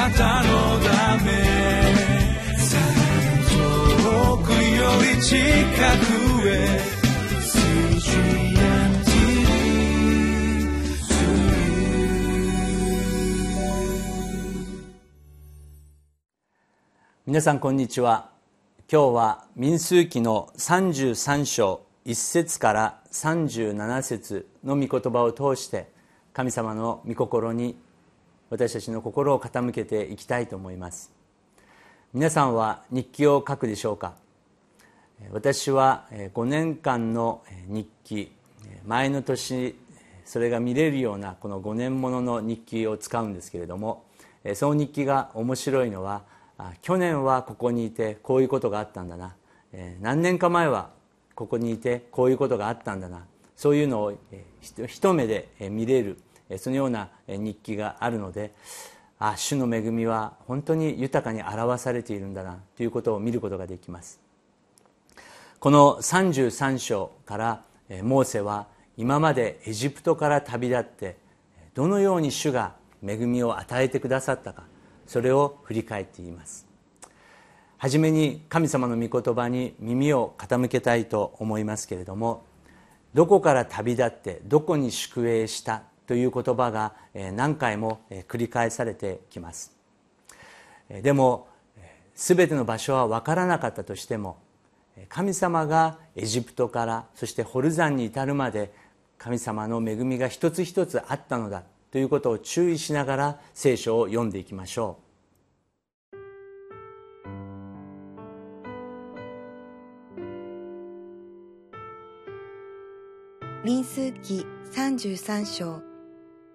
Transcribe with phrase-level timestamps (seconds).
[0.00, 1.30] なたのため
[3.50, 6.80] 遠くより近くへ
[17.26, 18.30] 皆さんこんにちは。
[18.90, 25.92] 今日は民数記の33章1節から37節の御言葉を通して
[26.32, 27.76] 神様の御心に
[28.50, 31.12] 私たちの心を傾けていきたいと思います。
[32.12, 34.14] 皆さんは日記を書くでしょうか？
[35.30, 38.32] 私は5年間の日記
[38.84, 39.76] 前の年
[40.24, 44.04] それが見れるようなこの5年ものの日記を使うんですけれども
[44.54, 46.22] その日記が面白いのは
[46.82, 49.36] 去年はここにいてこういうことがあったんだな。
[50.00, 50.90] 何年か前は
[51.36, 53.24] ここにいてこういうことがあったんだな。
[53.54, 54.18] そういうのを
[54.88, 56.18] 一目で見れる
[56.58, 58.52] そのような日記があるので
[59.18, 64.18] あ主の恵みは本当に豊かに表されているんだなということを見ることができます。
[65.58, 67.62] この33章から
[68.02, 71.16] モーセは今までエジプトから旅立って
[71.74, 72.74] どのように主が
[73.06, 74.64] 恵みを与えてくださったか
[75.06, 76.66] それを振り返っています。
[77.76, 82.44] はじめに神様の御言葉に耳を傾けたいと思いますけれども
[83.14, 89.70] どこから旅立ってどこに宿営したという言葉が何回も繰り返されてきます。
[90.88, 91.46] でも
[92.16, 94.36] 全ての場所は分からなかったとしても
[95.08, 98.72] 神様がエジプトからそしてホル山に至るまで
[99.18, 104.98] 神様の恵みが一つ一つあったのだということを注意しながら聖書を読んでいきましょ
[113.62, 113.64] う。
[113.64, 115.89] 民数記33章。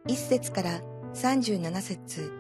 [0.08, 0.82] 1節から
[1.16, 2.32] 37節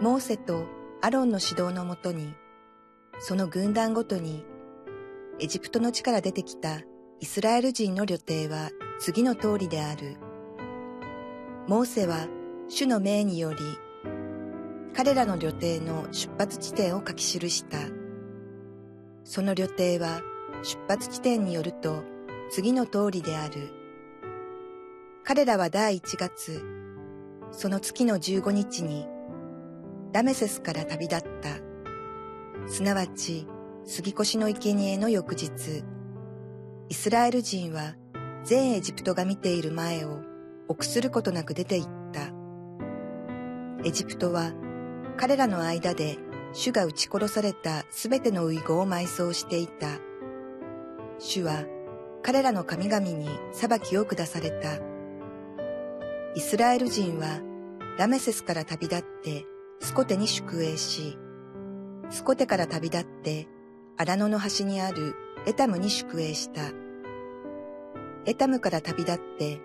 [0.00, 0.64] モーセと
[1.02, 2.34] アロンの指導のもとに
[3.20, 4.46] その軍団ごとに
[5.40, 6.80] エジプトの地から出てきた
[7.20, 10.16] イスラエル人の旅程は次の通りである。
[11.68, 12.26] モーセは
[12.68, 13.58] 主の命により、
[14.94, 17.78] 彼らの旅程の出発地点を書き記した。
[19.24, 20.20] その旅程は
[20.62, 22.02] 出発地点によると
[22.50, 23.81] 次の通りである。
[25.24, 26.60] 彼らは第一月、
[27.52, 29.06] その月の15日に、
[30.12, 32.68] ラメセスから旅立った。
[32.68, 33.46] すなわち、
[33.84, 35.84] 杉越の生贄の翌日、
[36.88, 37.94] イスラエル人は
[38.42, 40.20] 全エジプトが見ている前を
[40.66, 42.32] 臆することなく出て行った。
[43.84, 44.52] エジプトは
[45.16, 46.18] 彼らの間で
[46.52, 49.86] 主が撃ち殺されたすべての遺語を埋葬していた。
[51.18, 51.64] 主は
[52.22, 54.91] 彼らの神々に裁きを下された。
[56.34, 57.40] イスラエル人は
[57.98, 59.44] ラメセスから旅立って
[59.80, 61.18] スコテに宿営し、
[62.08, 63.48] スコテから旅立って
[63.98, 65.14] 荒野の端にある
[65.46, 66.62] エタムに宿営した。
[68.24, 69.60] エタムから旅立って、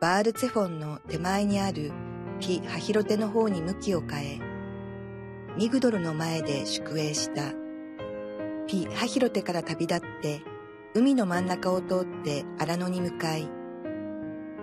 [0.00, 1.90] バールツェフォンの手前にある
[2.38, 4.40] ピ・ハヒロテの方に向きを変え、
[5.56, 7.52] ミグドルの前で宿営した。
[8.68, 10.42] ピ・ハヒロテから旅立って、
[10.94, 13.48] 海の真ん中を通って荒野に向かい、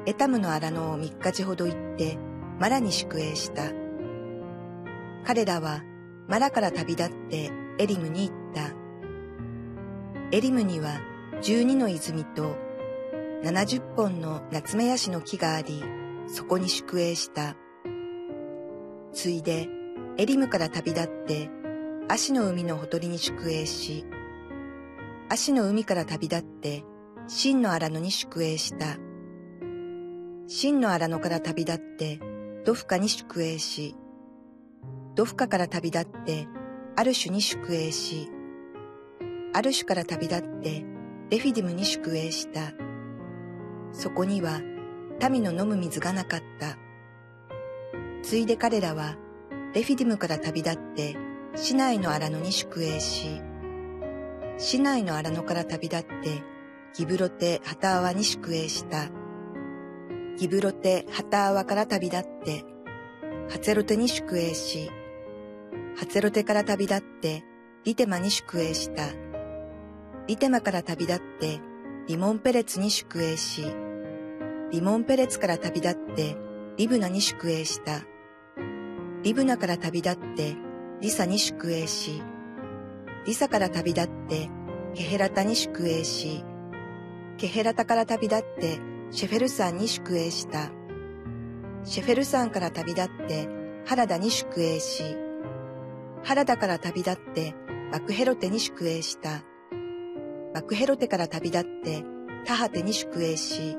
[0.06, 2.17] エタムの荒野を三日地ほど行って、
[2.59, 3.72] マラに宿営した。
[5.23, 5.84] 彼らは
[6.28, 8.73] マラから旅立ってエリムに行った。
[10.31, 11.00] エリムには
[11.41, 12.56] 十二の泉と
[13.44, 15.84] 70本の夏目ヤシの木があり、
[16.28, 17.56] そこに宿営した。
[19.13, 19.68] ついで、
[20.18, 21.50] エリムから旅立って、
[22.07, 24.06] 足の海のほとりに宿営し、
[25.29, 26.83] 足の海から旅立って、
[27.28, 28.97] 真の荒野に宿営した。
[30.53, 32.19] 真の荒野から旅立って、
[32.66, 33.95] ドフカに宿営し、
[35.16, 36.45] ドフカから旅立って、
[36.97, 38.29] アルシュに宿営し、
[39.53, 40.84] アルシュから旅立って、
[41.29, 42.73] レフィディムに宿営した。
[43.94, 44.59] そこには
[45.29, 46.78] 民の飲む水がなかった。
[48.21, 49.15] ついで彼らは
[49.74, 51.15] レフィディムから旅立って
[51.56, 53.42] 市内の荒野に宿営し、
[54.57, 56.44] 市内の荒野から旅立って
[56.94, 59.20] ギブロテ・ハタアワに宿営した。
[60.41, 62.65] ギブロテ・ハタアワから旅立って
[63.51, 64.89] ハツェロテに宿営し、
[65.95, 67.43] ハツェロテから旅立って
[67.83, 69.03] リテマに宿営した。
[70.25, 71.59] リテマから旅立って
[72.07, 73.67] リモンペレツに宿営し、
[74.71, 76.35] リモンペレツから旅立って
[76.75, 78.01] リブナに宿営した。
[79.21, 80.55] リブナから旅立って
[81.01, 82.23] リサに宿営し、
[83.27, 84.49] リサから旅立って
[84.95, 86.43] ケヘラタに宿営し、
[87.38, 90.72] ケヘラタから旅立ってシェフェルサンに宿営した。
[91.84, 93.50] シェフェル山から旅立って
[93.86, 95.04] 原田に宿営し、
[96.24, 97.54] 原田から旅立って
[97.92, 99.44] バクヘロテに宿営した。
[100.54, 102.06] バクヘロテから旅立って
[102.46, 103.78] タハテに宿営し、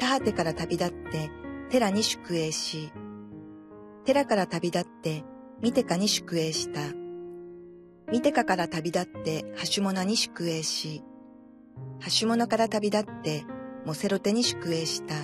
[0.00, 1.30] タハテから旅立って
[1.70, 2.90] テラに宿営し、
[4.04, 5.22] テラから旅立って
[5.62, 6.80] ミテカに宿営した。
[8.10, 11.04] ミテカから旅立ってハシュモナに宿営し、
[12.00, 13.44] ハシュモナから旅立って
[13.88, 15.14] モセロテに宿営した。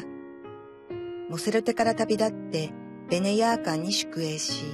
[1.28, 2.72] モセロテから旅立って
[3.10, 4.64] ベネヤーカンに宿営し、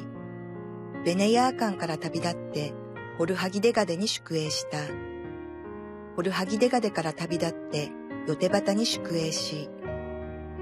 [1.04, 2.72] ベネヤーカンから旅立って
[3.18, 4.78] ホルハギデガデに宿営した。
[6.14, 7.90] ホルハギデガデから旅立って
[8.28, 9.68] ヨテバタに宿営し、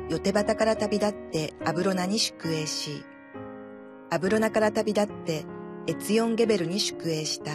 [0.09, 3.05] ヨテバタから旅立ってアブロナに宿営し、
[4.09, 5.45] アブロナから旅立って
[5.87, 7.53] エツヨンゲベルに宿営した。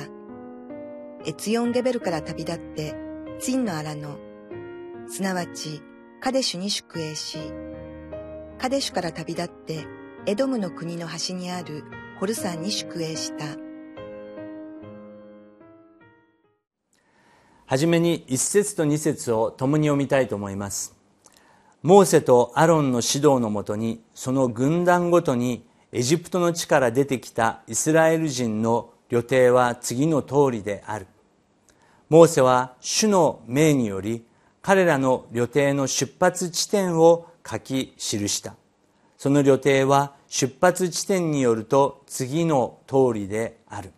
[1.25, 2.93] エツヨンゲベルから旅立って
[3.39, 4.32] ツンの荒野、
[5.07, 5.81] すなわち
[6.21, 7.37] カデシュに宿営し、
[8.57, 9.85] カデシュから旅立って
[10.25, 11.83] エドムの国の端にある
[12.19, 13.45] ホル山に宿営した。
[17.65, 20.95] はじめに一節と二節を共に読みたいと思います。
[21.81, 31.07] モーセとアロンの指導のもとに、その軍団ごとにエジプトの地から出てきたイスラエル人の旅程は次の通りである。
[32.09, 34.23] モーセは主の命により
[34.63, 38.55] 彼らの旅程の出発地点を書き記した。
[39.17, 43.91] その旅程は出発地点によると次の通りである。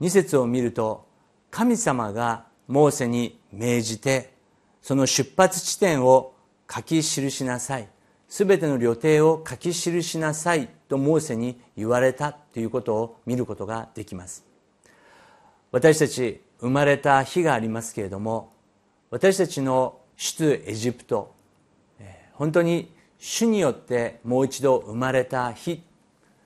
[0.00, 1.06] 二節を見ると
[1.50, 4.32] 神様がモーセに命じて
[4.80, 6.32] その出発地点を
[6.72, 7.88] 書き記しなさい。
[8.30, 14.44] すべての旅程を書き記しなさいとモーセに言われたということを見ることができます
[15.72, 18.52] 私たち生まれた日がありますけれども
[19.10, 21.34] 私たちの首都エジプト
[22.34, 25.82] 本当に主によってもう一度生まれた日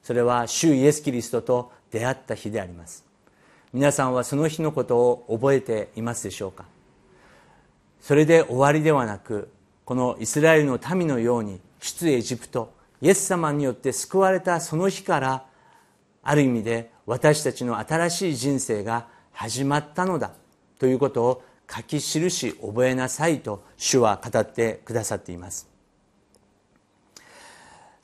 [0.02, 3.04] それは主イエス・キリストと出会った日であります。
[3.72, 6.64] 皆さんはその日のことを覚えていますでしょうか？
[8.00, 9.50] それで終わりではなく
[9.84, 12.72] このイスラエルの民のように出エジプト
[13.02, 15.44] イエス様によって救われたその日から
[16.22, 20.32] ある意味で私たちの新しい人生が始まったのだ
[20.78, 25.68] ということを書き記し覚えなさいと主は語ってくださっています。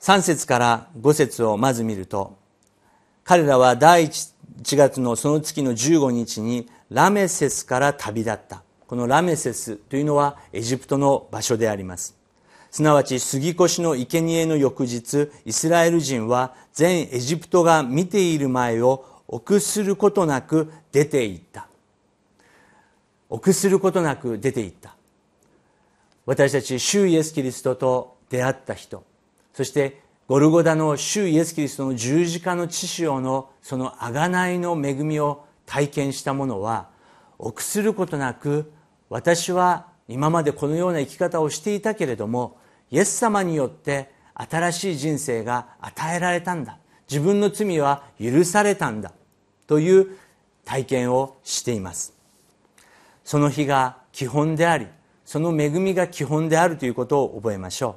[0.01, 2.37] 3節から5節をまず見ると
[3.23, 8.63] 彼らは第1月のその月の15日にラメセスから旅立った。
[8.87, 12.17] このラメセスというのはエジプトの場所であります。
[12.71, 21.67] すなわち杉越の生贄の翌日、イスラエル人は全エジプトが見ている前を臆することなく出て行った。
[23.31, 24.93] 臆することなく出て行った。
[26.25, 29.03] 私たち、主イエス・キリストと出会った人、
[29.53, 36.89] そしてゴルゴダの主イエス・キリストの十字架の血潮のその贖いの恵みを体験した者は、
[37.39, 38.71] 臆することなく、
[39.09, 42.57] 私は今までこのような生き方をしていたけれども、
[42.91, 46.77] イエス様によって新しい人生が与えられたんだ。
[47.09, 49.13] 自分の罪は許されたんだ。
[49.67, 50.17] という
[50.65, 52.20] 体験をしています。
[53.31, 54.87] その日が基本であり
[55.23, 57.95] その恵みが基本であるということを覚えましょ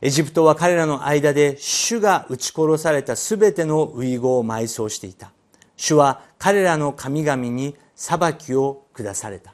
[0.00, 0.06] う。
[0.06, 5.30] エジプトは彼らの間で主が撃ち殺された全ての遺語を埋葬していた。
[5.76, 9.52] 主は彼らの神々に裁きを下された。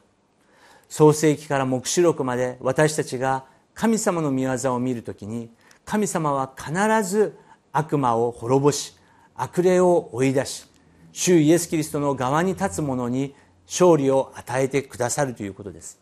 [0.87, 3.43] 創世記から黙示録まで私たちが
[3.73, 5.49] 神様の御業を見るときに
[5.83, 6.71] 神様は必
[7.03, 7.37] ず
[7.73, 8.95] 悪魔を滅ぼし
[9.35, 10.65] 悪霊を追い出し
[11.11, 13.35] 主イエス・キリストの側に立つ者に
[13.67, 15.99] 勝利を与えてくださるということです。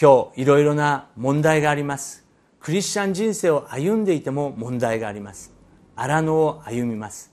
[0.00, 2.24] 今日いろいろな問題があります。
[2.60, 5.52] クリスチャン人生を歩んでいても問題があります。
[5.96, 7.32] 荒野を歩みます。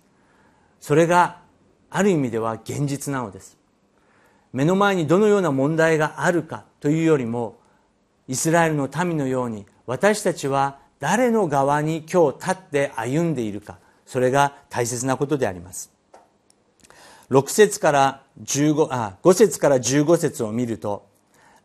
[0.80, 1.42] それが
[1.90, 3.58] ある意味では現実なのです。
[4.52, 7.60] 目の前にどのような問題があるかというよりも
[8.28, 15.92] イスラエルの民のように私たちは誰の側に今日立って歩んでいるかそれが大切なことであります。
[17.30, 21.08] 6節から15あ5節から15節を見ると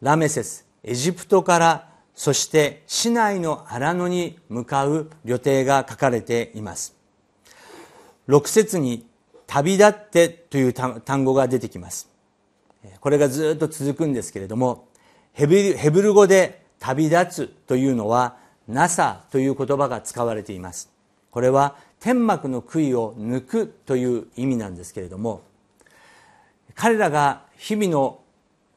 [0.02, 6.94] ラメセスエジプトからそして市内の荒野に向かう旅程が書かれています。
[8.28, 9.06] 6節に
[9.46, 12.08] 旅立ってという単語が出てきます。
[13.00, 14.88] これがずっと続くんですけれども
[15.32, 18.36] ヘブル語で旅立つというのは
[18.68, 20.90] ナサという言葉が使われています。
[21.30, 25.42] これは天幕の杭を抜くという意味なんですけれども
[26.74, 28.20] 彼らが日々の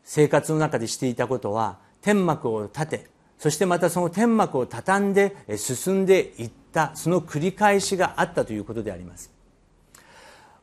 [0.03, 9.31] 生活の中でしていたことは天幕を立てそしてまたその天幕を畳んで進んでいったその繰り返しがあったということであります。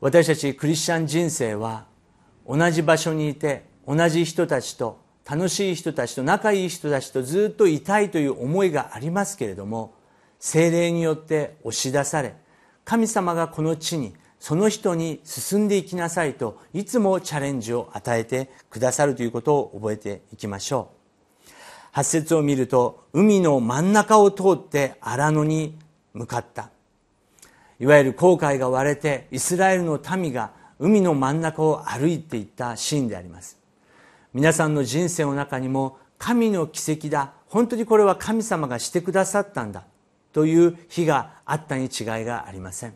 [0.01, 1.87] 私たちクリスチャン人生は
[2.47, 9.95] 同じ場所にいて同じ人たちと楽しい人たちと仲いい人たちとずっといたいという思いがありますけれども
[10.39, 12.35] 精霊によって押し出され
[12.85, 20.91] 神様がこの地にその人に進んでいきなさいといつもチャレンジを与えてくださるということを覚えていきましょ
[21.49, 21.53] う。
[21.93, 25.79] 八節を見ると海の真ん中を通って荒野に
[26.13, 26.69] 向かった。
[27.81, 33.57] いわゆる航海が割れてイスラエルの民が海の真ん中を歩いていったシーンであります。
[34.35, 37.33] 皆さんの人生の中にも神の奇跡だ。
[37.49, 39.85] 本当にこれは神様がしてくださったんだ
[40.35, 41.89] という日があったに違い
[42.27, 42.95] がありません。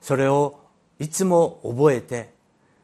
[0.00, 0.59] それを
[1.00, 2.32] いつも覚えて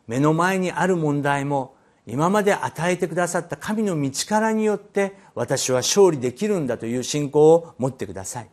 [0.08, 8.48] 目の前にある問題も今まで与えてくださった神の道からによって私は勝利できるんだという信仰を持ってください。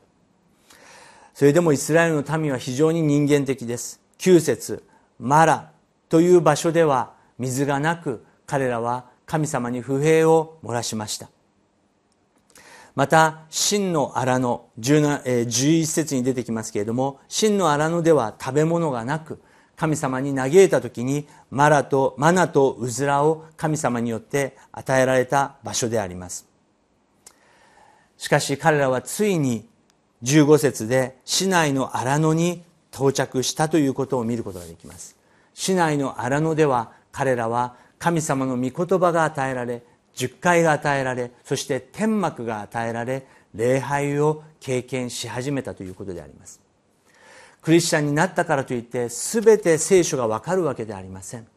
[1.34, 4.02] それでもイスラエルの民は非常に人間的です。
[4.20, 4.84] 9節
[5.20, 5.72] マラ
[6.10, 11.30] という場所では水がなく彼らは神様に不平を漏らしました。
[12.96, 19.42] また真の荒野11節に出てきますけれども真の荒野では食べ物がなく
[19.76, 26.46] 神様に嘆いた時にマラとマナとウズラを神様によって与えられた場所であります。
[28.18, 29.66] しかし彼らはついに
[30.24, 32.64] 15節で市内の荒野に
[32.94, 35.18] 到着したということを見ることができます。
[35.54, 39.84] 市内の荒野では彼らは神様の御言葉が与えられ
[40.16, 46.63] 十回が与えられそして天幕が与えられ礼拝を経験し始めたということであります。
[47.64, 51.48] クリスチャンになったからといって全て聖書がわかるわけではありません。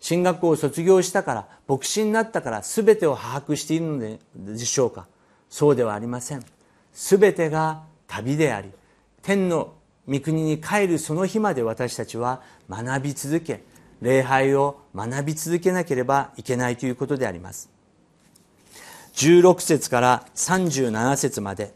[0.00, 5.06] 進学校を卒業したから牧師になったから全てを把握しているのでしょうか？
[5.50, 6.42] そうではありません。
[6.94, 8.70] 全てが旅であり
[9.20, 9.74] 天の
[10.08, 12.40] 御国に帰るその日まで私たちは
[12.70, 13.62] 学び続け
[14.00, 17.68] 礼拝を学び続けなければいけないということであります。
[19.12, 21.74] 16節から37節まで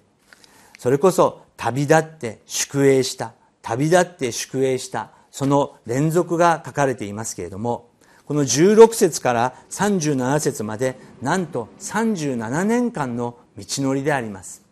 [0.78, 7.88] それこそ旅立って宿営した旅立って宿営したその連続が書かれていますけれども
[8.26, 14.62] この16節から37節までなんと37年間の道のりであります。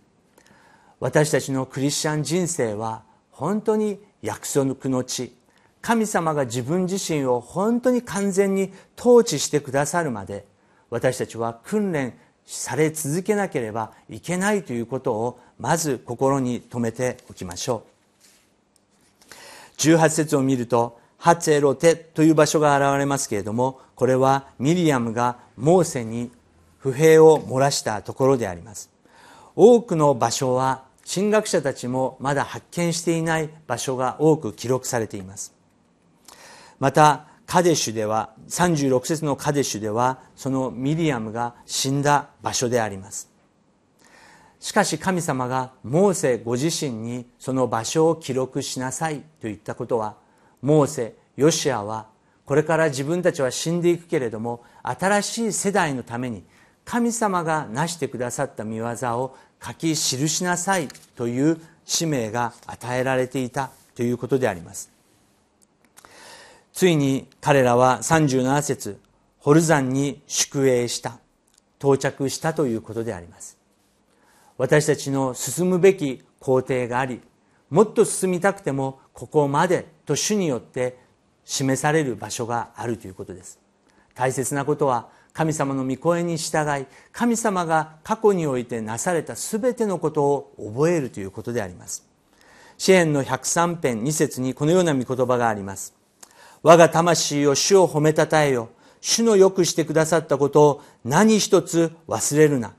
[1.01, 5.37] 私たちのクリスチャン人生は本当に約束の地。
[5.83, 10.47] 神様が自分自身を本当に完全に統治してくださるまで
[10.91, 12.15] 私たちは訓練
[12.47, 17.92] され続けなければいけないということをまず心に留めておきましょう。
[19.89, 26.31] 18節を見るとハツェロテという場所が現れますけれどもこれはミリアムがモーセに
[26.79, 28.91] 不平を漏らしたところであります。
[29.55, 35.55] 多くの場所は神学者たちもまだ発見していない場所が多く記録されています。
[36.79, 43.32] またカデシュでは36節のカデシュではそのミリアムが死んだ場所であります。
[44.63, 50.15] しかし神様がモーセご自身にその場所を記録しなさいと言ったことは
[50.63, 52.07] モーセヨシアは
[52.45, 56.45] これから自分たちは死んでいくけれども新しい世代のために
[56.85, 64.93] 神様が成してくださった見業を書き記しなさいという使命が与えられていたということであります。
[66.73, 69.01] ついに彼らは37節
[69.39, 71.19] ホル山に宿営した
[71.81, 73.62] 到着したということであります。
[74.59, 77.21] 私たちの進むべき工程があり
[77.71, 80.99] もっと進みたくてもここまでと主によって
[81.45, 83.59] 示される場所があるということです
[84.15, 92.07] 大切なことは神様の御声に従い神様が過去においてなされた全てのことを覚えるということであります
[92.77, 95.95] 詩篇の103編2節にこのような御言葉があります
[96.63, 98.71] 我が魂を主を褒めたたえよ。
[99.01, 102.73] 主の良くしてくださったことを何一つ忘れるな。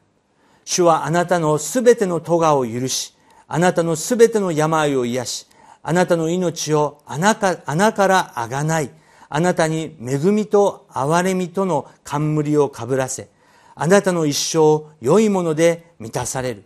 [0.66, 3.16] 主はあなたのすべての咎を許し、
[3.48, 5.48] あなたのすべての病を癒し、
[5.82, 8.90] あなたの命を穴か穴からあがない、
[9.30, 13.30] あなたに恵みと憐れみとの冠をかぶらせ、
[13.76, 16.64] あなたの一生良いもので満たされる。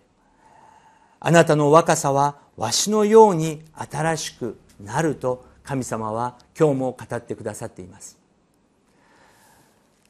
[1.20, 8.18] あなたの若さはわしのように新しくなると神様は今日も語ってくださっています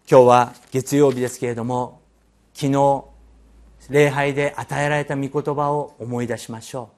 [0.10, 2.01] 今日は月曜日ですけれども
[2.53, 3.06] 昨日
[3.89, 6.89] 礼拝で与えられた御言葉を思い出しましょ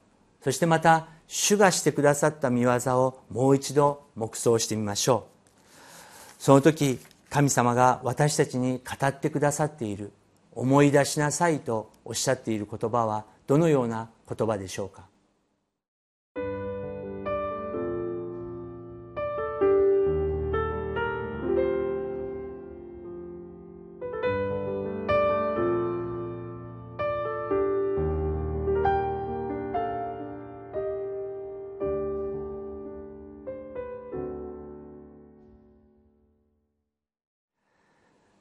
[0.42, 0.44] う。
[0.44, 6.42] そしてまた主がしてくださった御業をもう一度黙想してみましょう。
[6.42, 10.12] その時神様が私たちに語ってくださっている
[10.54, 15.09] 思い出しなさいとおっしゃっている言葉はどのような言葉でしょうか？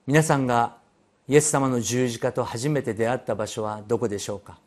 [0.08, 0.78] 皆さんが
[1.28, 4.58] イエス様の十字架と初めて出会った場所はどこでしょうか？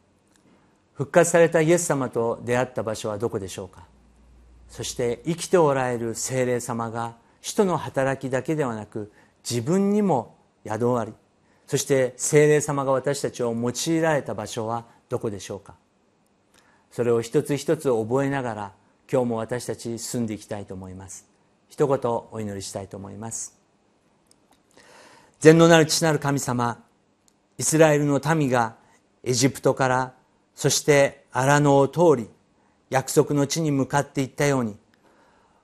[0.94, 3.88] 復活されたイエス様と出会った場所はどこでしょうか？
[4.70, 9.12] そして生きておられる精霊様が使徒の働きだけではなく
[9.44, 11.14] 自分にも宿あり
[11.66, 15.74] そして精霊様が私たちを用いられた場所はどこでしょうか？
[16.92, 18.74] それを一つ一つ覚えながら
[19.12, 21.28] 今日も私たち住んでいきたいと思います。
[21.68, 23.60] 一言お祈りしたいと思います。
[25.42, 26.84] 全能なる父なる神様
[27.58, 28.76] イスラエルの民が
[29.24, 30.14] エジプトから
[30.54, 32.30] そして荒野を通り
[32.92, 34.78] 約束の地に向かっていったように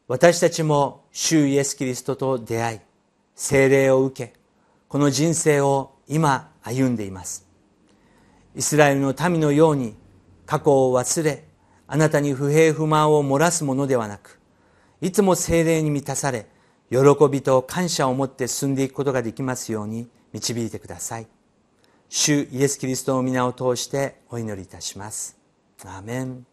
[0.07, 2.79] 私たちも主イエス・キリストと出会い
[3.35, 4.33] 精霊を受け
[4.87, 7.45] この人生を今歩んでいます。
[8.55, 9.95] イスラエルの民のように
[10.47, 11.45] 過去を忘れ
[11.85, 14.39] あなたに不平不満を漏らすものではなく
[15.01, 16.47] いつも精霊に満たされ
[16.89, 16.97] 喜
[17.29, 21.27] びと感謝を持って進んでいくことができますように導いてください。
[22.09, 25.37] 主イエス・キリストの皆を通してお祈りいたします。
[25.83, 26.45] アーメン。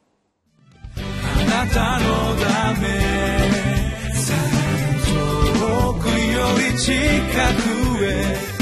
[0.97, 1.01] あ
[1.45, 2.07] なたの
[2.43, 2.89] ため
[5.05, 6.13] 遠くよ
[6.73, 6.93] り近
[8.51, 8.54] く